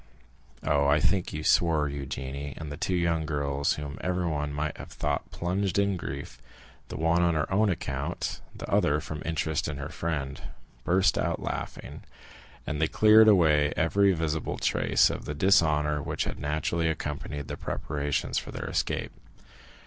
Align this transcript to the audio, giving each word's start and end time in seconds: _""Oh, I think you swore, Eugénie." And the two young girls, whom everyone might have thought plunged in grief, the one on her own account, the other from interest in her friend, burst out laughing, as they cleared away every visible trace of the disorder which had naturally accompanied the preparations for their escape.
_""Oh, 0.67 0.87
I 0.87 0.99
think 0.99 1.31
you 1.31 1.43
swore, 1.43 1.87
Eugénie." 1.87 2.57
And 2.57 2.71
the 2.71 2.75
two 2.75 2.95
young 2.95 3.23
girls, 3.27 3.73
whom 3.73 3.99
everyone 4.01 4.51
might 4.51 4.75
have 4.79 4.91
thought 4.91 5.29
plunged 5.29 5.77
in 5.77 5.95
grief, 5.95 6.41
the 6.87 6.97
one 6.97 7.21
on 7.21 7.35
her 7.35 7.45
own 7.53 7.69
account, 7.69 8.41
the 8.55 8.67
other 8.67 8.99
from 8.99 9.21
interest 9.25 9.67
in 9.67 9.77
her 9.77 9.89
friend, 9.89 10.41
burst 10.83 11.19
out 11.19 11.39
laughing, 11.39 12.01
as 12.65 12.79
they 12.79 12.87
cleared 12.87 13.27
away 13.27 13.73
every 13.77 14.11
visible 14.13 14.57
trace 14.57 15.11
of 15.11 15.25
the 15.25 15.35
disorder 15.35 16.01
which 16.01 16.23
had 16.23 16.39
naturally 16.39 16.87
accompanied 16.89 17.47
the 17.47 17.55
preparations 17.55 18.39
for 18.39 18.49
their 18.51 18.65
escape. 18.67 19.11